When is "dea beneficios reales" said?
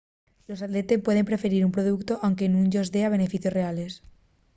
2.95-3.91